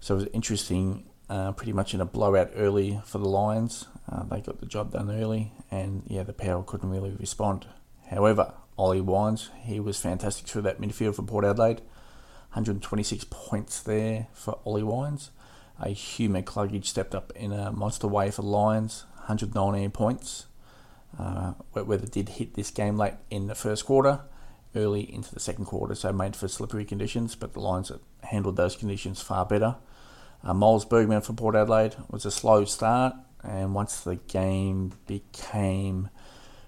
So 0.00 0.14
it 0.14 0.18
was 0.18 0.28
interesting, 0.32 1.04
uh, 1.28 1.52
pretty 1.52 1.72
much 1.72 1.94
in 1.94 2.00
a 2.00 2.04
blowout 2.04 2.50
early 2.54 3.00
for 3.04 3.18
the 3.18 3.28
Lions. 3.28 3.86
Uh, 4.10 4.22
they 4.24 4.40
got 4.40 4.60
the 4.60 4.66
job 4.66 4.92
done 4.92 5.10
early, 5.10 5.52
and 5.70 6.02
yeah, 6.06 6.22
the 6.22 6.32
power 6.32 6.62
couldn't 6.62 6.90
really 6.90 7.16
respond. 7.18 7.66
However, 8.10 8.54
Ollie 8.78 9.00
Wines, 9.00 9.50
he 9.62 9.80
was 9.80 10.00
fantastic 10.00 10.46
through 10.46 10.62
that 10.62 10.80
midfield 10.80 11.16
for 11.16 11.22
Port 11.22 11.44
Adelaide. 11.44 11.80
126 12.50 13.26
points 13.30 13.80
there 13.82 14.28
for 14.32 14.58
Ollie 14.64 14.82
Wines. 14.82 15.30
A 15.80 15.90
Hugh 15.90 16.30
McCluggage 16.30 16.86
stepped 16.86 17.14
up 17.14 17.32
in 17.34 17.52
a 17.52 17.70
monster 17.72 18.06
way 18.06 18.30
for 18.30 18.42
the 18.42 18.48
Lions, 18.48 19.04
119 19.16 19.90
points. 19.90 20.46
Uh, 21.18 21.54
weather 21.74 22.06
did 22.06 22.30
hit 22.30 22.54
this 22.54 22.70
game 22.70 22.96
late 22.96 23.14
in 23.30 23.46
the 23.46 23.54
first 23.54 23.84
quarter, 23.84 24.20
early 24.74 25.12
into 25.12 25.32
the 25.34 25.40
second 25.40 25.64
quarter, 25.64 25.94
so 25.94 26.12
made 26.12 26.36
for 26.36 26.48
slippery 26.48 26.84
conditions, 26.84 27.34
but 27.34 27.52
the 27.52 27.60
Lions 27.60 27.90
handled 28.22 28.56
those 28.56 28.76
conditions 28.76 29.20
far 29.20 29.44
better. 29.44 29.76
Uh, 30.46 30.78
Bergman 30.88 31.22
for 31.22 31.32
Port 31.32 31.56
Adelaide 31.56 31.96
was 32.08 32.24
a 32.24 32.30
slow 32.30 32.64
start, 32.64 33.14
and 33.42 33.74
once 33.74 34.00
the 34.00 34.14
game 34.14 34.92
became 35.06 36.08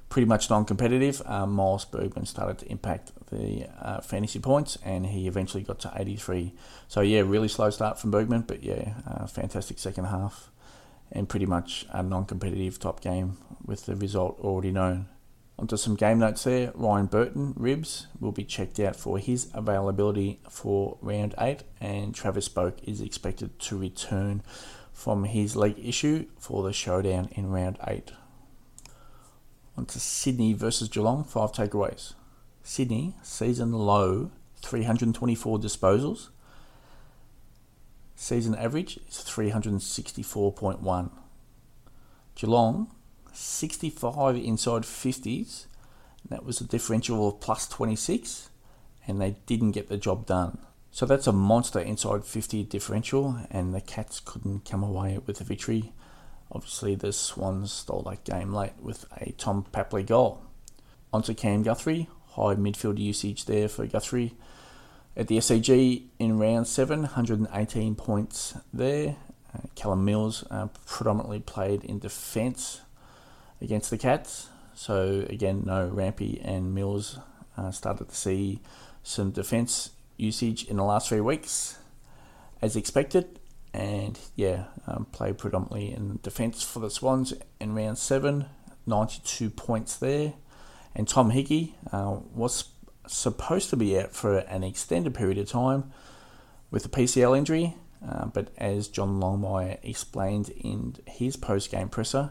pretty 0.08 0.26
much 0.26 0.50
non-competitive, 0.50 1.22
uh, 1.26 1.46
Miles 1.46 1.84
Bergman 1.84 2.26
started 2.26 2.58
to 2.58 2.72
impact 2.72 3.12
the 3.30 3.68
uh, 3.80 4.00
fantasy 4.00 4.40
points, 4.40 4.78
and 4.84 5.06
he 5.06 5.28
eventually 5.28 5.62
got 5.62 5.78
to 5.80 5.92
83. 5.94 6.54
So 6.88 7.02
yeah, 7.02 7.20
really 7.20 7.46
slow 7.46 7.70
start 7.70 8.00
from 8.00 8.10
Bergman, 8.10 8.42
but 8.42 8.64
yeah, 8.64 8.94
uh, 9.06 9.26
fantastic 9.28 9.78
second 9.78 10.06
half, 10.06 10.50
and 11.12 11.28
pretty 11.28 11.46
much 11.46 11.86
a 11.90 12.02
non-competitive 12.02 12.80
top 12.80 13.00
game 13.00 13.36
with 13.64 13.86
the 13.86 13.94
result 13.94 14.40
already 14.40 14.72
known. 14.72 15.06
Onto 15.58 15.76
some 15.76 15.96
game 15.96 16.20
notes 16.20 16.44
there. 16.44 16.70
Ryan 16.74 17.06
Burton, 17.06 17.52
ribs, 17.56 18.06
will 18.20 18.30
be 18.30 18.44
checked 18.44 18.78
out 18.78 18.94
for 18.94 19.18
his 19.18 19.50
availability 19.52 20.38
for 20.48 20.98
round 21.00 21.34
eight, 21.40 21.64
and 21.80 22.14
Travis 22.14 22.48
Boak 22.48 22.74
is 22.84 23.00
expected 23.00 23.58
to 23.58 23.76
return 23.76 24.42
from 24.92 25.24
his 25.24 25.56
leg 25.56 25.74
issue 25.82 26.26
for 26.38 26.62
the 26.62 26.72
showdown 26.72 27.28
in 27.32 27.50
round 27.50 27.76
eight. 27.88 28.12
Onto 29.76 29.98
Sydney 29.98 30.52
versus 30.52 30.88
Geelong, 30.88 31.24
five 31.24 31.50
takeaways. 31.52 32.14
Sydney, 32.62 33.14
season 33.22 33.72
low, 33.72 34.30
324 34.62 35.58
disposals. 35.58 36.28
Season 38.14 38.54
average 38.54 38.98
is 39.08 39.24
364.1. 39.26 41.10
Geelong, 42.34 42.90
65 43.38 44.36
inside 44.36 44.82
50s. 44.82 45.66
That 46.28 46.44
was 46.44 46.60
a 46.60 46.64
differential 46.64 47.28
of 47.28 47.40
plus 47.40 47.68
26, 47.68 48.50
and 49.06 49.20
they 49.20 49.36
didn't 49.46 49.72
get 49.72 49.88
the 49.88 49.96
job 49.96 50.26
done. 50.26 50.58
So 50.90 51.06
that's 51.06 51.26
a 51.26 51.32
monster 51.32 51.78
inside 51.78 52.24
50 52.24 52.64
differential, 52.64 53.38
and 53.50 53.72
the 53.72 53.80
Cats 53.80 54.20
couldn't 54.20 54.68
come 54.68 54.82
away 54.82 55.18
with 55.24 55.40
a 55.40 55.44
victory. 55.44 55.92
Obviously, 56.50 56.94
the 56.94 57.12
Swans 57.12 57.72
stole 57.72 58.02
that 58.02 58.24
game 58.24 58.52
late 58.52 58.72
with 58.80 59.04
a 59.16 59.32
Tom 59.32 59.64
Papley 59.72 60.04
goal. 60.04 60.42
Onto 61.12 61.32
Cam 61.34 61.62
Guthrie, 61.62 62.08
high 62.30 62.56
midfield 62.56 62.98
usage 62.98 63.44
there 63.44 63.68
for 63.68 63.86
Guthrie. 63.86 64.34
At 65.16 65.28
the 65.28 65.38
SCG 65.38 66.04
in 66.18 66.38
round 66.38 66.66
7, 66.66 67.00
118 67.00 67.94
points 67.94 68.54
there. 68.72 69.16
Uh, 69.54 69.60
Callum 69.74 70.04
Mills 70.04 70.44
uh, 70.50 70.68
predominantly 70.86 71.40
played 71.40 71.84
in 71.84 71.98
defence 71.98 72.82
against 73.60 73.90
the 73.90 73.98
Cats. 73.98 74.48
So, 74.74 75.26
again, 75.28 75.64
no 75.66 75.90
Rampe 75.90 76.40
and 76.44 76.74
Mills 76.74 77.18
uh, 77.56 77.70
started 77.70 78.08
to 78.08 78.14
see 78.14 78.60
some 79.02 79.30
defence 79.30 79.90
usage 80.16 80.64
in 80.64 80.76
the 80.76 80.84
last 80.84 81.08
three 81.08 81.20
weeks 81.20 81.78
as 82.60 82.76
expected 82.76 83.38
and 83.72 84.18
yeah, 84.34 84.64
um, 84.86 85.06
played 85.12 85.38
predominantly 85.38 85.92
in 85.92 86.18
defence 86.22 86.62
for 86.62 86.80
the 86.80 86.90
Swans 86.90 87.32
in 87.60 87.74
round 87.74 87.98
seven, 87.98 88.46
92 88.86 89.50
points 89.50 89.96
there. 89.96 90.34
And 90.94 91.06
Tom 91.06 91.30
Hickey 91.30 91.76
uh, 91.92 92.18
was 92.34 92.64
supposed 93.06 93.70
to 93.70 93.76
be 93.76 93.98
out 93.98 94.14
for 94.14 94.38
an 94.38 94.64
extended 94.64 95.14
period 95.14 95.38
of 95.38 95.48
time 95.48 95.92
with 96.70 96.84
a 96.84 96.88
PCL 96.88 97.36
injury, 97.36 97.76
uh, 98.06 98.26
but 98.26 98.48
as 98.58 98.88
John 98.88 99.20
Longmire 99.20 99.78
explained 99.82 100.50
in 100.50 100.96
his 101.06 101.36
post 101.36 101.70
game 101.70 101.88
presser, 101.88 102.30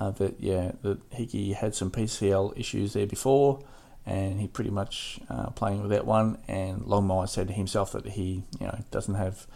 uh, 0.00 0.10
that 0.12 0.40
yeah, 0.40 0.72
that 0.82 0.98
Hickey 1.10 1.52
had 1.52 1.74
some 1.74 1.90
PCL 1.90 2.58
issues 2.58 2.94
there 2.94 3.06
before, 3.06 3.62
and 4.06 4.40
he 4.40 4.48
pretty 4.48 4.70
much 4.70 5.20
uh, 5.28 5.50
playing 5.50 5.82
without 5.82 6.06
one. 6.06 6.38
And 6.48 6.82
Longmire 6.82 7.28
said 7.28 7.50
himself 7.50 7.92
that 7.92 8.06
he 8.06 8.42
you 8.58 8.66
know 8.66 8.78
doesn't 8.90 9.14
have 9.14 9.46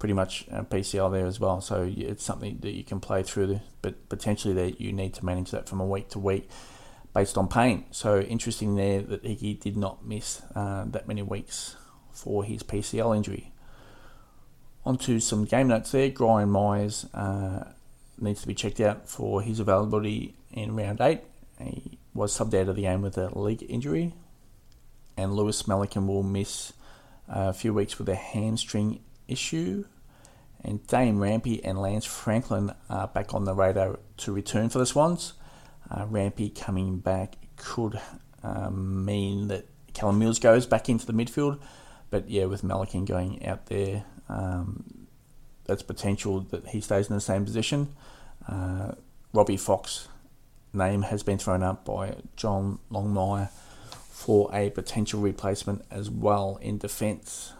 pretty 0.00 0.14
much 0.14 0.48
PCL 0.48 1.12
there 1.12 1.26
as 1.26 1.38
well. 1.38 1.60
So 1.60 1.88
it's 1.96 2.24
something 2.24 2.58
that 2.62 2.72
you 2.72 2.82
can 2.82 2.98
play 2.98 3.22
through, 3.22 3.60
but 3.82 4.08
potentially 4.08 4.52
that 4.54 4.80
you 4.80 4.92
need 4.92 5.14
to 5.14 5.24
manage 5.24 5.52
that 5.52 5.68
from 5.68 5.80
a 5.80 5.86
week 5.86 6.08
to 6.10 6.18
week 6.18 6.50
based 7.14 7.38
on 7.38 7.46
pain. 7.46 7.84
So 7.92 8.20
interesting 8.20 8.74
there 8.74 9.00
that 9.02 9.24
Hickey 9.24 9.54
did 9.54 9.76
not 9.76 10.04
miss 10.04 10.42
uh, 10.56 10.86
that 10.88 11.06
many 11.06 11.22
weeks 11.22 11.76
for 12.10 12.42
his 12.42 12.64
PCL 12.64 13.16
injury. 13.16 13.52
Onto 14.84 15.20
some 15.20 15.44
game 15.44 15.68
notes 15.68 15.92
there. 15.92 16.10
Brian 16.10 16.50
Myers 16.50 17.06
uh, 17.14 17.72
needs 18.18 18.42
to 18.42 18.46
be 18.46 18.54
checked 18.54 18.80
out 18.80 19.08
for 19.08 19.42
his 19.42 19.60
availability 19.60 20.34
in 20.52 20.76
round 20.76 21.00
eight. 21.00 21.20
He 21.60 21.98
was 22.14 22.36
subbed 22.36 22.58
out 22.60 22.68
of 22.68 22.76
the 22.76 22.82
game 22.82 23.02
with 23.02 23.16
a 23.18 23.36
leg 23.38 23.64
injury, 23.68 24.14
and 25.16 25.34
Lewis 25.34 25.62
Melican 25.64 26.06
will 26.06 26.22
miss 26.22 26.72
a 27.28 27.52
few 27.52 27.72
weeks 27.72 27.98
with 27.98 28.08
a 28.08 28.14
hamstring 28.14 29.00
issue. 29.28 29.84
And 30.64 30.86
Dane 30.86 31.16
Rampe 31.16 31.60
and 31.64 31.80
Lance 31.80 32.04
Franklin 32.04 32.72
are 32.88 33.08
back 33.08 33.34
on 33.34 33.44
the 33.44 33.54
radar 33.54 33.98
to 34.18 34.32
return 34.32 34.68
for 34.68 34.78
the 34.78 34.86
Swans. 34.86 35.32
Uh, 35.90 36.06
Rampy 36.06 36.50
coming 36.50 36.98
back 36.98 37.36
could 37.56 38.00
um, 38.44 39.04
mean 39.04 39.48
that 39.48 39.66
Callum 39.92 40.18
Mills 40.18 40.38
goes 40.38 40.66
back 40.66 40.88
into 40.88 41.04
the 41.04 41.12
midfield. 41.12 41.58
But 42.10 42.30
yeah, 42.30 42.44
with 42.44 42.62
Melican 42.62 43.06
going 43.06 43.44
out 43.46 43.66
there, 43.66 44.04
um, 44.28 45.01
that's 45.64 45.82
potential 45.82 46.40
that 46.50 46.68
he 46.68 46.80
stays 46.80 47.08
in 47.08 47.14
the 47.14 47.20
same 47.20 47.44
position. 47.44 47.94
Uh, 48.48 48.92
Robbie 49.32 49.56
Fox 49.56 50.08
name 50.72 51.02
has 51.02 51.22
been 51.22 51.38
thrown 51.38 51.62
up 51.62 51.84
by 51.84 52.16
John 52.36 52.78
Longmire 52.90 53.50
for 54.10 54.50
a 54.54 54.70
potential 54.70 55.20
replacement 55.20 55.84
as 55.90 56.10
well 56.10 56.58
in 56.60 56.78
defence. 56.78 57.52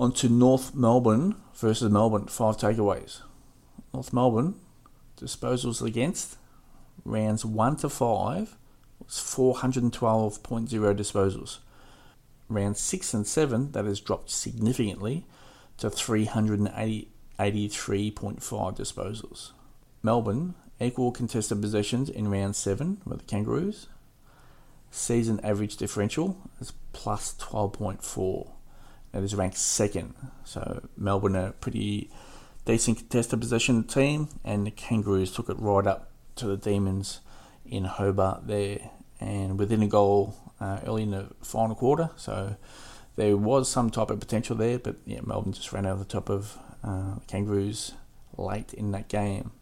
On 0.00 0.12
to 0.12 0.28
North 0.28 0.74
Melbourne 0.74 1.36
versus 1.54 1.90
Melbourne, 1.90 2.26
five 2.26 2.56
takeaways. 2.56 3.20
North 3.92 4.12
Melbourne, 4.12 4.54
disposals 5.20 5.80
against, 5.82 6.36
rounds 7.04 7.44
1 7.44 7.76
to 7.76 7.88
5 7.88 8.56
was 8.98 9.14
412.0 9.14 10.40
disposals. 10.96 11.58
Round 12.48 12.76
6 12.76 13.14
and 13.14 13.26
7, 13.26 13.72
that 13.72 13.84
has 13.84 14.00
dropped 14.00 14.30
significantly 14.30 15.24
to 15.78 15.88
383.5 15.88 17.08
disposals. 18.76 19.52
Melbourne, 20.02 20.54
equal 20.80 21.12
contested 21.12 21.60
possessions 21.60 22.08
in 22.08 22.28
round 22.28 22.56
7 22.56 23.02
with 23.04 23.20
the 23.20 23.24
Kangaroos. 23.24 23.88
Season 24.90 25.40
average 25.42 25.76
differential 25.76 26.36
is 26.60 26.72
plus 26.92 27.34
12.4 27.38 28.50
that 29.14 29.22
is 29.22 29.34
ranked 29.34 29.56
second. 29.56 30.14
So 30.44 30.82
Melbourne 30.96 31.36
are 31.36 31.48
a 31.48 31.52
pretty 31.52 32.10
decent 32.64 32.98
contested 32.98 33.40
position 33.40 33.84
team, 33.84 34.28
and 34.44 34.66
the 34.66 34.72
Kangaroos 34.72 35.32
took 35.32 35.48
it 35.48 35.56
right 35.58 35.86
up 35.86 36.10
to 36.36 36.46
the 36.46 36.56
Demons 36.56 37.20
in 37.64 37.84
Hobart 37.84 38.48
there, 38.48 38.90
and 39.20 39.56
within 39.56 39.82
a 39.82 39.86
goal 39.86 40.34
uh, 40.60 40.80
early 40.84 41.04
in 41.04 41.12
the 41.12 41.28
final 41.42 41.76
quarter. 41.76 42.10
So 42.16 42.56
there 43.16 43.36
was 43.36 43.68
some 43.68 43.90
type 43.90 44.10
of 44.10 44.20
potential 44.20 44.56
there, 44.56 44.78
but 44.78 44.96
yeah, 45.04 45.20
Melbourne 45.24 45.52
just 45.52 45.72
ran 45.72 45.86
over 45.86 46.00
the 46.00 46.08
top 46.08 46.28
of 46.28 46.58
uh, 46.82 47.16
Kangaroos 47.28 47.92
late 48.36 48.74
in 48.74 48.90
that 48.92 49.08
game. 49.08 49.52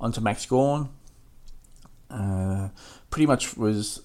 On 0.00 0.12
to 0.12 0.20
Max 0.20 0.46
Gawn. 0.46 0.90
Uh, 2.10 2.68
pretty 3.10 3.26
much 3.26 3.56
was 3.56 4.02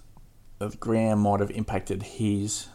the 0.59 0.69
ground 0.69 1.21
might 1.21 1.39
have 1.39 1.51
impacted 1.51 2.03
his 2.03 2.67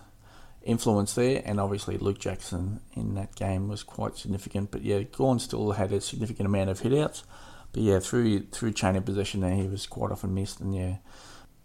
influence 0.62 1.14
there, 1.14 1.42
and 1.44 1.60
obviously 1.60 1.98
Luke 1.98 2.18
Jackson 2.18 2.80
in 2.94 3.14
that 3.14 3.34
game 3.34 3.68
was 3.68 3.82
quite 3.82 4.16
significant. 4.16 4.70
But 4.70 4.82
yeah, 4.82 5.02
Gawn 5.02 5.38
still 5.38 5.72
had 5.72 5.92
a 5.92 6.00
significant 6.00 6.46
amount 6.46 6.70
of 6.70 6.80
hitouts. 6.80 7.22
But 7.72 7.82
yeah, 7.82 8.00
through 8.00 8.46
through 8.46 8.72
chain 8.72 8.96
of 8.96 9.04
possession 9.04 9.40
there, 9.40 9.54
he 9.54 9.68
was 9.68 9.86
quite 9.86 10.10
often 10.10 10.34
missed, 10.34 10.60
and 10.60 10.74
yeah, 10.74 10.96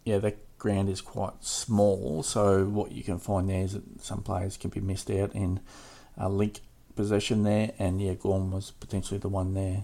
yeah, 0.04 0.18
that 0.20 0.38
ground 0.64 0.90
is 0.90 1.02
quite 1.02 1.44
small. 1.44 2.24
So 2.24 2.66
what 2.66 2.92
you 2.92 3.04
can 3.04 3.20
find 3.20 3.50
there 3.50 3.62
is 3.62 3.74
that 3.74 4.02
some 4.02 4.24
players 4.24 4.58
can 4.58 4.70
be 4.72 4.80
missed 4.80 5.12
out 5.12 5.36
in 5.36 5.60
a 6.18 6.30
link 6.30 6.62
possession 6.96 7.44
there, 7.44 7.72
and 7.78 8.02
yeah, 8.02 8.14
Gawn 8.14 8.50
was 8.50 8.72
potentially 8.72 9.20
the 9.20 9.30
one 9.30 9.54
there. 9.54 9.84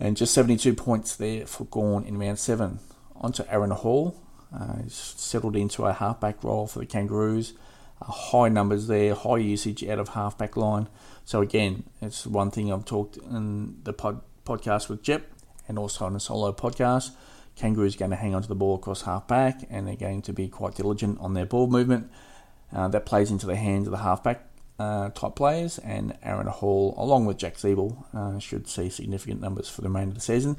And 0.00 0.16
just 0.16 0.34
72 0.34 0.74
points 0.74 1.16
there 1.16 1.46
for 1.46 1.64
Gawn 1.64 2.04
in 2.04 2.18
round 2.18 2.38
seven. 2.38 2.80
On 3.16 3.32
to 3.32 3.52
Aaron 3.52 3.70
Hall. 3.70 4.20
Uh, 4.54 4.82
he's 4.82 4.94
settled 4.94 5.56
into 5.56 5.84
a 5.86 5.92
halfback 5.92 6.44
role 6.44 6.66
for 6.66 6.78
the 6.78 6.86
Kangaroos 6.86 7.54
high 8.02 8.48
numbers 8.48 8.86
there, 8.86 9.14
high 9.14 9.38
usage 9.38 9.84
out 9.84 9.98
of 9.98 10.10
halfback 10.10 10.56
line. 10.56 10.88
So 11.24 11.40
again, 11.40 11.84
it's 12.00 12.26
one 12.26 12.50
thing 12.50 12.72
I've 12.72 12.84
talked 12.84 13.16
in 13.16 13.78
the 13.84 13.92
pod, 13.92 14.20
podcast 14.44 14.88
with 14.88 15.02
Jep 15.02 15.26
and 15.66 15.78
also 15.78 16.06
on 16.06 16.16
a 16.16 16.20
solo 16.20 16.52
podcast. 16.52 17.10
Kangaroos 17.58 17.96
going 17.96 18.10
to 18.12 18.16
hang 18.16 18.34
on 18.34 18.42
to 18.42 18.48
the 18.48 18.54
ball 18.54 18.76
across 18.76 19.02
halfback 19.02 19.66
and 19.68 19.86
they're 19.86 19.96
going 19.96 20.22
to 20.22 20.32
be 20.32 20.48
quite 20.48 20.76
diligent 20.76 21.18
on 21.20 21.34
their 21.34 21.46
ball 21.46 21.66
movement. 21.66 22.10
Uh, 22.70 22.86
that 22.88 23.06
plays 23.06 23.30
into 23.30 23.46
the 23.46 23.56
hands 23.56 23.86
of 23.86 23.92
the 23.92 23.98
halfback 23.98 24.44
uh, 24.78 25.08
type 25.10 25.34
players, 25.34 25.78
and 25.78 26.16
Aaron 26.22 26.46
Hall, 26.46 26.94
along 26.98 27.24
with 27.24 27.38
Jack 27.38 27.56
Ziebell, 27.56 28.04
uh, 28.14 28.38
should 28.38 28.68
see 28.68 28.90
significant 28.90 29.40
numbers 29.40 29.68
for 29.68 29.80
the 29.80 29.88
remainder 29.88 30.10
of 30.10 30.14
the 30.16 30.20
season. 30.20 30.56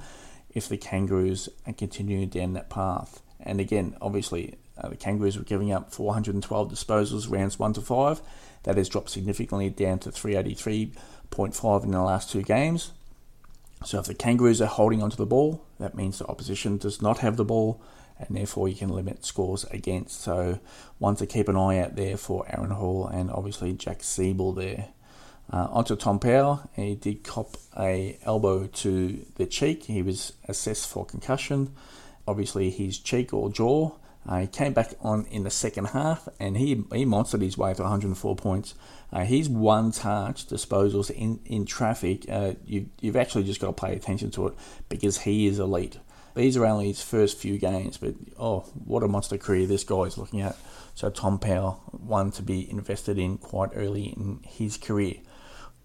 if 0.51 0.67
the 0.67 0.77
Kangaroos 0.77 1.47
continue 1.77 2.25
down 2.25 2.53
that 2.53 2.71
path. 2.71 3.21
And 3.39 3.59
again, 3.59 3.95
obviously, 4.01 4.55
uh, 4.77 4.89
the 4.89 4.95
Kangaroos 4.95 5.37
were 5.37 5.43
giving 5.43 5.71
up 5.71 5.93
412 5.93 6.71
disposals 6.71 7.29
rounds 7.29 7.59
1 7.59 7.73
to 7.73 7.81
5. 7.81 8.21
That 8.63 8.77
has 8.77 8.89
dropped 8.89 9.11
significantly 9.11 9.69
down 9.69 9.99
to 9.99 10.09
383.5 10.09 11.83
in 11.83 11.91
the 11.91 12.01
last 12.01 12.31
two 12.31 12.41
games. 12.41 12.91
So 13.85 13.99
if 13.99 14.05
the 14.05 14.13
Kangaroos 14.13 14.61
are 14.61 14.67
holding 14.67 15.01
onto 15.01 15.15
the 15.15 15.25
ball, 15.25 15.65
that 15.79 15.95
means 15.95 16.19
the 16.19 16.27
opposition 16.27 16.77
does 16.77 17.01
not 17.01 17.19
have 17.19 17.37
the 17.37 17.45
ball, 17.45 17.81
and 18.19 18.35
therefore 18.35 18.67
you 18.67 18.75
can 18.75 18.89
limit 18.89 19.25
scores 19.25 19.63
against. 19.65 20.21
So 20.21 20.59
one 20.97 21.15
to 21.15 21.25
keep 21.25 21.47
an 21.47 21.55
eye 21.55 21.79
out 21.79 21.95
there 21.95 22.17
for 22.17 22.45
Aaron 22.49 22.71
Hall 22.71 23.07
and 23.07 23.31
obviously 23.31 23.73
Jack 23.73 23.99
Ziebell 23.99 24.55
there. 24.55 24.89
Uh, 25.51 25.67
onto 25.71 25.95
Tom 25.95 26.19
Powell, 26.19 26.69
he 26.75 26.93
did 26.95 27.23
cop 27.23 27.57
a 27.77 28.19
elbow 28.23 28.67
to 28.67 29.25
the 29.35 29.47
cheek. 29.47 29.83
He 29.83 30.03
was 30.03 30.33
assessed 30.47 30.87
for 30.87 31.05
concussion. 31.05 31.73
Obviously, 32.27 32.69
his 32.69 32.99
cheek 32.99 33.33
or 33.33 33.49
jaw. 33.49 33.93
Uh, 34.27 34.41
he 34.41 34.47
came 34.47 34.73
back 34.73 34.93
on 35.01 35.25
in 35.31 35.43
the 35.43 35.49
second 35.49 35.85
half 35.85 36.27
and 36.39 36.57
he 36.57 36.83
he 36.91 37.05
monstered 37.05 37.41
his 37.41 37.57
way 37.57 37.73
to 37.73 37.81
104 37.81 38.35
points. 38.35 38.75
Uh, 39.11 39.23
his 39.23 39.49
one 39.49 39.91
touch 39.91 40.47
disposals 40.47 41.09
in 41.09 41.39
in 41.45 41.65
traffic. 41.65 42.25
Uh, 42.29 42.53
you 42.65 42.89
you've 42.99 43.15
actually 43.15 43.43
just 43.43 43.59
got 43.59 43.75
to 43.75 43.85
pay 43.85 43.95
attention 43.95 44.29
to 44.31 44.47
it 44.47 44.53
because 44.89 45.21
he 45.21 45.47
is 45.47 45.59
elite. 45.59 45.97
These 46.35 46.57
are 46.57 46.65
only 46.65 46.87
his 46.87 47.01
first 47.01 47.37
few 47.37 47.57
games, 47.57 47.97
but 47.97 48.13
oh, 48.37 48.59
what 48.85 49.03
a 49.03 49.07
monster 49.07 49.37
career 49.37 49.65
this 49.65 49.83
guy 49.83 50.03
is 50.03 50.17
looking 50.17 50.41
at. 50.41 50.55
So 50.93 51.09
Tom 51.09 51.39
Powell, 51.39 51.81
one 51.91 52.31
to 52.31 52.43
be 52.43 52.69
invested 52.69 53.17
in 53.17 53.37
quite 53.37 53.71
early 53.73 54.05
in 54.05 54.41
his 54.43 54.77
career 54.77 55.15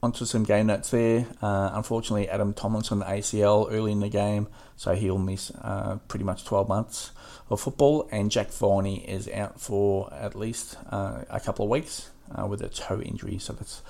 onto 0.04 0.26
some 0.26 0.44
game 0.44 0.66
notes 0.66 0.90
there. 0.90 1.26
Uh, 1.40 1.70
unfortunately, 1.72 2.28
Adam 2.28 2.52
Tomlinson 2.52 3.00
ACL 3.00 3.68
early 3.72 3.90
in 3.90 4.00
the 4.00 4.10
game, 4.10 4.46
so 4.76 4.94
he'll 4.94 5.18
miss 5.18 5.50
uh, 5.62 5.98
pretty 6.08 6.26
much 6.26 6.44
12 6.44 6.68
months 6.68 7.10
of 7.48 7.58
football. 7.60 8.06
And 8.12 8.30
Jack 8.30 8.52
Viney 8.52 8.98
is 9.08 9.28
out 9.30 9.58
for 9.58 10.12
at 10.12 10.34
least 10.34 10.76
uh, 10.90 11.24
a 11.30 11.40
couple 11.40 11.64
of 11.64 11.70
weeks 11.70 12.10
uh, 12.38 12.46
with 12.46 12.60
a 12.60 12.68
toe 12.68 13.00
injury, 13.00 13.38
so 13.38 13.54
that's 13.54 13.80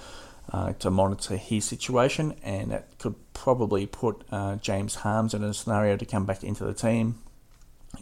uh, 0.52 0.73
to 0.75 0.90
monitor 0.90 1.37
his 1.37 1.64
situation. 1.64 2.37
And 2.44 2.71
that 2.71 2.97
could 2.99 3.16
probably 3.33 3.87
put 3.87 4.23
uh, 4.30 4.56
James 4.56 4.94
Harmes 4.97 5.35
in 5.35 5.42
a 5.42 5.52
scenario 5.52 5.97
to 5.97 6.06
come 6.06 6.26
back 6.26 6.44
into 6.44 6.64
the 6.64 6.75
team. 6.75 7.16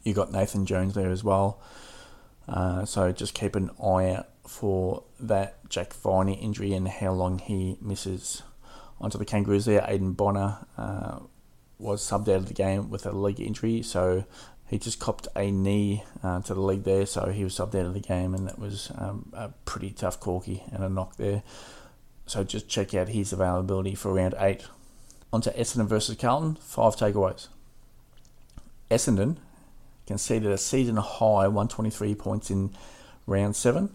You 0.05 0.13
got 0.13 0.31
Nathan 0.31 0.67
Jones 0.67 0.93
there 0.95 1.11
as 1.11 1.25
well. 1.25 1.63
so 2.85 3.11
just 3.11 3.33
keep 3.33 3.57
an 3.57 3.71
eye 3.83 4.11
out 4.11 4.29
for 4.47 5.05
that 5.21 5.69
Jack 5.69 5.93
Viney 5.95 6.35
injury 6.35 6.73
and 6.75 6.89
how 6.89 7.13
long 7.13 7.39
he 7.39 7.77
misses. 7.81 8.43
Onto 9.01 9.19
the 9.19 9.25
Kangaroos 9.25 9.65
there, 9.65 9.81
Aiden 9.83 10.17
Bonar 10.17 10.67
uh, 10.79 11.21
was 11.79 12.03
subbed 12.03 12.29
out 12.29 12.37
of 12.37 12.47
the 12.47 12.55
game 12.55 12.89
with 12.91 13.05
a 13.05 13.11
leg 13.11 13.41
injury, 13.41 13.83
so 13.83 14.25
he 14.69 14.79
just 14.79 15.01
copped 15.01 15.27
a 15.35 15.51
knee 15.51 16.05
uh, 16.23 16.41
to 16.43 16.55
the 16.55 16.61
leg 16.61 16.85
there, 16.85 17.05
so 17.05 17.27
he 17.27 17.43
was 17.45 17.55
subbed 17.55 17.75
out 17.75 17.87
of 17.87 17.95
the 17.95 18.01
game, 18.01 18.35
and 18.35 18.47
that 18.47 18.59
was 18.59 18.93
um, 18.97 19.31
a 19.33 19.49
pretty 19.65 19.91
tough 19.91 20.21
corky 20.21 20.63
and 20.73 20.85
a 20.85 20.89
knock 20.89 21.17
there. 21.17 21.43
So 22.27 22.45
just 22.45 22.69
check 22.69 22.95
out 22.95 23.09
his 23.09 23.33
availability 23.33 23.95
for 23.95 24.13
round 24.13 24.35
eight. 24.39 24.65
Onto 25.33 25.51
Essendon 25.51 25.87
versus 25.87 26.17
Carlton, 26.17 26.57
five 26.57 26.95
takeaways. 26.95 27.49
Essendon 28.91 29.39
conceded 30.07 30.51
a 30.51 30.59
season 30.59 30.97
high 30.97 31.49
123 31.49 32.15
points 32.15 32.51
in 32.51 32.71
round 33.27 33.57
seven 33.57 33.91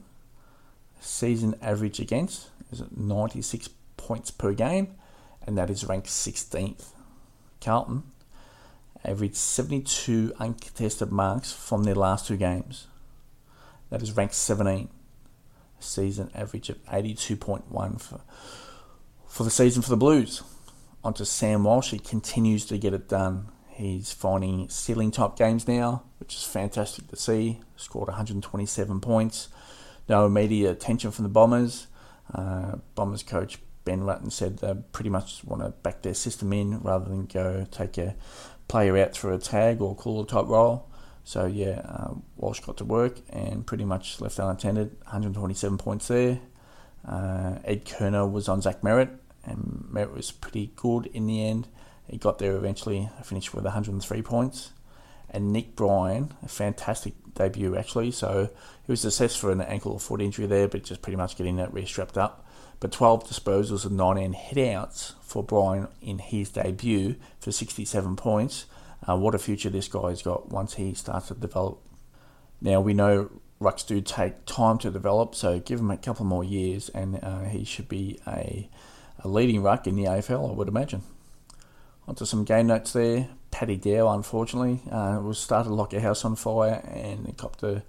season 0.99 1.55
average 1.61 1.99
against 1.99 2.49
is 2.71 2.83
96 2.95 3.69
points 3.95 4.31
per 4.31 4.53
game, 4.53 4.95
and 5.45 5.57
that 5.57 5.69
is 5.69 5.85
ranked 5.85 6.07
16th. 6.07 6.89
Carlton 7.61 8.03
averaged 9.03 9.35
72 9.35 10.33
uncontested 10.39 11.11
marks 11.11 11.51
from 11.51 11.83
their 11.83 11.95
last 11.95 12.27
two 12.27 12.37
games. 12.37 12.87
That 13.89 14.01
is 14.01 14.15
ranked 14.15 14.35
17. 14.35 14.89
Season 15.79 16.31
average 16.33 16.69
of 16.69 16.83
82.1 16.85 18.01
for, 18.01 18.21
for 19.27 19.43
the 19.43 19.51
season 19.51 19.81
for 19.81 19.89
the 19.89 19.97
Blues. 19.97 20.41
Onto 21.03 21.23
Sam 21.23 21.63
Walsh, 21.63 21.91
he 21.91 21.99
continues 21.99 22.65
to 22.65 22.77
get 22.77 22.93
it 22.93 23.07
done. 23.07 23.49
He's 23.69 24.11
finding 24.11 24.69
ceiling 24.69 25.11
top 25.11 25.37
games 25.37 25.67
now, 25.67 26.03
which 26.19 26.33
is 26.35 26.43
fantastic 26.43 27.07
to 27.09 27.15
see. 27.15 27.59
Scored 27.75 28.07
127 28.07 28.99
points 28.99 29.49
no 30.09 30.25
immediate 30.25 30.71
attention 30.71 31.11
from 31.11 31.23
the 31.23 31.29
Bombers. 31.29 31.87
Uh, 32.33 32.77
Bombers 32.95 33.23
coach 33.23 33.59
Ben 33.85 34.01
Rutten 34.01 34.31
said 34.31 34.57
they 34.57 34.73
pretty 34.91 35.09
much 35.09 35.43
want 35.43 35.61
to 35.61 35.69
back 35.69 36.01
their 36.01 36.13
system 36.13 36.51
in 36.51 36.79
rather 36.79 37.05
than 37.05 37.25
go 37.25 37.65
take 37.71 37.97
a 37.97 38.15
player 38.67 38.97
out 38.97 39.13
through 39.13 39.33
a 39.33 39.39
tag 39.39 39.81
or 39.81 39.95
call 39.95 40.21
a 40.21 40.27
top 40.27 40.47
role. 40.47 40.89
So 41.23 41.45
yeah, 41.45 41.81
uh, 41.85 42.13
Walsh 42.35 42.59
got 42.61 42.77
to 42.77 42.85
work 42.85 43.19
and 43.29 43.65
pretty 43.65 43.85
much 43.85 44.21
left 44.21 44.39
unattended. 44.39 44.95
127 45.03 45.77
points 45.77 46.07
there. 46.07 46.39
Uh, 47.05 47.59
Ed 47.63 47.85
Curnow 47.85 48.29
was 48.29 48.49
on 48.49 48.61
Zach 48.61 48.81
Merrett, 48.81 49.17
and 49.45 49.87
Merrett 49.91 50.13
was 50.13 50.31
pretty 50.31 50.71
good 50.75 51.05
in 51.07 51.25
the 51.27 51.45
end. 51.45 51.67
He 52.07 52.17
got 52.17 52.39
there 52.39 52.55
eventually, 52.55 53.09
finished 53.23 53.53
with 53.53 53.63
103 53.63 54.21
points 54.21 54.71
and 55.29 55.51
Nick 55.51 55.75
Bryan, 55.75 56.33
a 56.43 56.47
fantastic 56.47 57.13
debut 57.33 57.75
actually. 57.75 58.11
So 58.11 58.49
he 58.85 58.91
was 58.91 59.05
assessed 59.05 59.37
for 59.37 59.51
an 59.51 59.61
ankle 59.61 59.93
or 59.93 59.99
foot 59.99 60.21
injury 60.21 60.47
there, 60.47 60.67
but 60.67 60.83
just 60.83 61.01
pretty 61.01 61.17
much 61.17 61.37
getting 61.37 61.57
that 61.57 61.73
re-strapped 61.73 62.17
up. 62.17 62.45
But 62.79 62.91
12 62.91 63.27
disposals 63.27 63.85
and 63.85 63.97
19 63.97 64.33
hitouts 64.33 65.13
for 65.21 65.43
Bryan 65.43 65.87
in 66.01 66.19
his 66.19 66.49
debut 66.49 67.15
for 67.39 67.51
67 67.51 68.15
points. 68.15 68.65
Uh, 69.07 69.17
what 69.17 69.35
a 69.35 69.39
future 69.39 69.69
this 69.69 69.87
guy's 69.87 70.21
got 70.21 70.49
once 70.49 70.75
he 70.75 70.93
starts 70.93 71.27
to 71.29 71.33
develop. 71.33 71.81
Now 72.61 72.81
we 72.81 72.93
know 72.93 73.29
rucks 73.61 73.85
do 73.85 74.01
take 74.01 74.45
time 74.45 74.77
to 74.79 74.91
develop, 74.91 75.35
so 75.35 75.59
give 75.59 75.79
him 75.79 75.91
a 75.91 75.97
couple 75.97 76.25
more 76.25 76.43
years, 76.43 76.89
and 76.89 77.19
uh, 77.23 77.43
he 77.43 77.63
should 77.63 77.87
be 77.87 78.19
a, 78.27 78.69
a 79.23 79.27
leading 79.27 79.63
ruck 79.63 79.87
in 79.87 79.95
the 79.95 80.03
AFL, 80.03 80.49
I 80.49 80.53
would 80.53 80.67
imagine. 80.67 81.01
Onto 82.07 82.25
some 82.25 82.43
game 82.43 82.67
notes 82.67 82.93
there. 82.93 83.29
Paddy 83.57 83.75
Dow, 83.75 84.09
unfortunately, 84.09 84.81
uh, 84.91 85.19
was 85.19 85.39
started 85.39 85.71
like 85.71 85.91
a 85.91 85.99
house 85.99 86.23
on 86.23 86.35
fire 86.35 86.79
and 86.93 87.35
copped 87.37 87.63
a, 87.63 87.81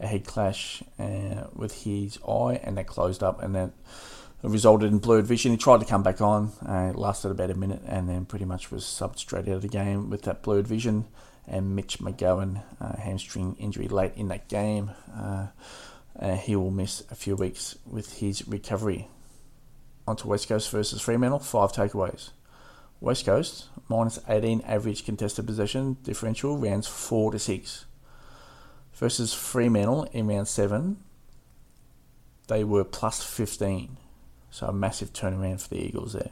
a 0.00 0.06
head 0.08 0.26
clash 0.26 0.82
uh, 0.98 1.44
with 1.54 1.84
his 1.84 2.18
eye, 2.26 2.58
and 2.64 2.76
that 2.76 2.88
closed 2.88 3.22
up, 3.22 3.40
and 3.40 3.54
that 3.54 3.70
resulted 4.42 4.90
in 4.90 4.98
blurred 4.98 5.24
vision. 5.24 5.52
He 5.52 5.58
tried 5.58 5.78
to 5.78 5.86
come 5.86 6.02
back 6.02 6.20
on, 6.20 6.50
uh, 6.68 6.90
it 6.90 6.98
lasted 6.98 7.30
about 7.30 7.52
a 7.52 7.54
minute, 7.54 7.82
and 7.86 8.08
then 8.08 8.24
pretty 8.24 8.44
much 8.44 8.72
was 8.72 8.82
subbed 8.82 9.18
straight 9.18 9.46
out 9.46 9.54
of 9.54 9.62
the 9.62 9.68
game 9.68 10.10
with 10.10 10.22
that 10.22 10.42
blurred 10.42 10.66
vision. 10.66 11.04
And 11.46 11.76
Mitch 11.76 12.00
McGovern, 12.00 12.64
uh, 12.80 12.96
hamstring 12.96 13.54
injury 13.60 13.86
late 13.86 14.14
in 14.16 14.26
that 14.26 14.48
game. 14.48 14.90
Uh, 15.16 15.46
uh, 16.18 16.34
he 16.34 16.56
will 16.56 16.72
miss 16.72 17.04
a 17.12 17.14
few 17.14 17.36
weeks 17.36 17.76
with 17.88 18.18
his 18.18 18.48
recovery. 18.48 19.06
On 20.08 20.16
to 20.16 20.26
West 20.26 20.48
Coast 20.48 20.68
versus 20.72 21.00
Fremantle, 21.00 21.38
five 21.38 21.70
takeaways. 21.70 22.30
West 23.02 23.26
Coast, 23.26 23.66
minus 23.88 24.20
18 24.28 24.60
average 24.60 25.04
contested 25.04 25.44
possession 25.44 25.96
differential, 26.04 26.56
rounds 26.56 26.86
4 26.86 27.32
to 27.32 27.38
6. 27.38 27.86
Versus 28.94 29.34
Fremantle 29.34 30.04
in 30.12 30.28
round 30.28 30.46
7, 30.46 31.02
they 32.46 32.62
were 32.62 32.84
plus 32.84 33.24
15. 33.24 33.96
So 34.52 34.68
a 34.68 34.72
massive 34.72 35.12
turnaround 35.12 35.62
for 35.62 35.70
the 35.70 35.84
Eagles 35.84 36.12
there. 36.12 36.30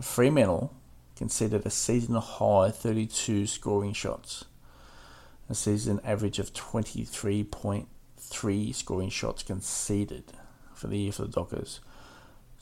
Fremantle 0.00 0.72
conceded 1.16 1.66
a 1.66 1.70
season 1.70 2.14
high 2.14 2.70
32 2.70 3.48
scoring 3.48 3.92
shots, 3.92 4.44
a 5.50 5.54
season 5.54 5.98
average 6.04 6.38
of 6.38 6.52
23.3 6.52 8.74
scoring 8.74 9.10
shots 9.10 9.42
conceded 9.42 10.32
for 10.74 10.86
the 10.86 10.98
year 10.98 11.10
for 11.10 11.22
the 11.22 11.28
Dockers. 11.28 11.80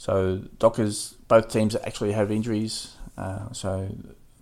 So 0.05 0.43
Dockers, 0.59 1.15
both 1.29 1.49
teams 1.49 1.75
actually 1.77 2.13
have 2.13 2.31
injuries. 2.31 2.95
Uh, 3.17 3.51
so 3.53 3.89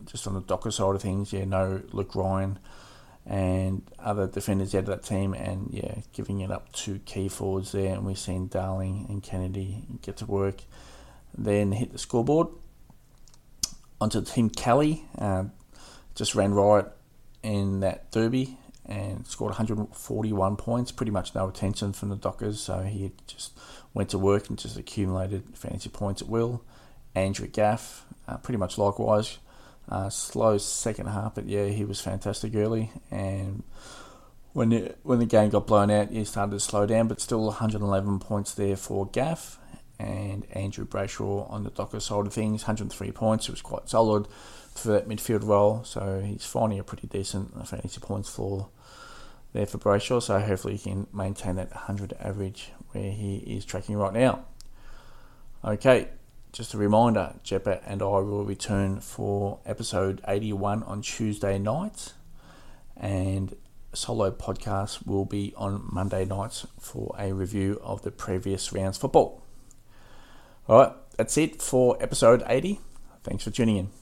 just 0.07 0.27
on 0.27 0.35
the 0.35 0.40
Docker 0.40 0.72
side 0.72 0.96
of 0.96 1.01
things, 1.01 1.33
yeah, 1.33 1.44
no 1.44 1.81
Luke 1.92 2.16
Ryan 2.16 2.59
and 3.25 3.88
other 4.01 4.27
defenders 4.27 4.75
out 4.75 4.81
of 4.81 4.87
that 4.87 5.05
team, 5.05 5.35
and 5.35 5.68
yeah, 5.70 5.98
giving 6.12 6.40
it 6.40 6.51
up 6.51 6.72
to 6.72 6.98
key 7.05 7.29
forwards 7.29 7.70
there, 7.70 7.94
and 7.94 8.05
we've 8.05 8.18
seen 8.18 8.48
Darling 8.48 9.07
and 9.09 9.22
Kennedy 9.22 9.85
get 10.03 10.16
to 10.16 10.27
work, 10.27 10.64
then 11.38 11.70
hit 11.70 11.92
the 11.92 11.98
scoreboard. 11.98 12.48
Onto 14.01 14.20
Tim 14.20 14.51
Kelly, 14.51 15.05
uh, 15.16 15.44
just 16.16 16.35
ran 16.35 16.55
riot 16.55 16.87
in 17.44 17.79
that 17.79 18.11
derby 18.11 18.59
and 18.87 19.27
scored 19.27 19.51
141 19.51 20.57
points. 20.57 20.92
Pretty 20.92 21.12
much 21.12 21.35
no 21.35 21.49
attention 21.49 21.92
from 21.92 22.09
the 22.09 22.16
Dockers, 22.16 22.61
so 22.61 22.83
he 22.83 23.12
just 23.27 23.59
went 23.95 24.11
to 24.11 24.18
work 24.18 24.49
and 24.49 24.59
just 24.59 24.77
accumulated 24.77 25.57
fantasy 25.57 25.88
points 25.88 26.23
at 26.23 26.29
will. 26.29 26.62
Andrew 27.14 27.47
Gaff, 27.47 28.07
uh, 28.27 28.38
pretty 28.38 28.59
much 28.59 28.79
likewise. 28.79 29.38
Uh, 29.88 30.09
slow 30.09 30.59
second 30.59 31.07
half, 31.07 31.35
but 31.35 31.47
yeah, 31.47 31.66
he 31.66 31.85
was 31.85 32.01
fantastic 32.01 32.55
early. 32.55 32.90
And 33.11 33.62
when 34.53 34.71
the, 34.71 34.95
when 35.03 35.18
the 35.18 35.27
game 35.27 35.51
got 35.51 35.66
blown 35.66 35.90
out, 35.90 36.11
he 36.11 36.25
started 36.25 36.53
to 36.53 36.61
slow 36.61 36.87
down, 36.87 37.09
but 37.09 37.21
still 37.21 37.45
111 37.47 38.18
points 38.21 38.55
there 38.55 38.77
for 38.77 39.07
Gaff. 39.07 39.59
And 40.02 40.46
Andrew 40.50 40.84
Brayshaw 40.84 41.50
on 41.50 41.64
the 41.64 41.70
Docker 41.70 42.00
side 42.00 42.26
of 42.26 42.32
things. 42.32 42.62
103 42.62 43.12
points. 43.12 43.48
It 43.48 43.52
was 43.52 43.62
quite 43.62 43.88
solid 43.88 44.26
for 44.74 44.88
that 44.88 45.08
midfield 45.08 45.46
role, 45.46 45.84
so 45.84 46.20
he's 46.20 46.44
finding 46.44 46.78
a 46.78 46.84
pretty 46.84 47.06
decent 47.06 47.68
fantasy 47.68 48.00
points 48.00 48.28
for 48.28 48.68
there 49.52 49.66
for 49.66 49.78
Brayshaw. 49.78 50.22
So 50.22 50.38
hopefully 50.38 50.76
he 50.76 50.90
can 50.90 51.06
maintain 51.12 51.56
that 51.56 51.70
100 51.70 52.14
average 52.20 52.72
where 52.92 53.10
he 53.10 53.36
is 53.36 53.64
tracking 53.64 53.96
right 53.96 54.12
now. 54.12 54.44
Okay, 55.64 56.08
just 56.52 56.74
a 56.74 56.78
reminder, 56.78 57.34
Jeppa 57.44 57.80
and 57.86 58.02
I 58.02 58.06
will 58.06 58.44
return 58.44 59.00
for 59.00 59.60
episode 59.64 60.20
81 60.26 60.82
on 60.82 61.02
Tuesday 61.02 61.58
night, 61.58 62.14
and 62.96 63.54
solo 63.94 64.30
podcast 64.30 65.06
will 65.06 65.26
be 65.26 65.52
on 65.56 65.86
Monday 65.92 66.24
nights 66.24 66.66
for 66.80 67.14
a 67.18 67.32
review 67.32 67.78
of 67.84 68.02
the 68.02 68.10
previous 68.10 68.72
round's 68.72 68.98
football. 68.98 69.41
All 70.72 70.78
right, 70.78 70.92
that's 71.18 71.37
it 71.37 71.61
for 71.61 72.02
episode 72.02 72.42
80. 72.46 72.80
Thanks 73.24 73.44
for 73.44 73.50
tuning 73.50 73.76
in. 73.76 74.01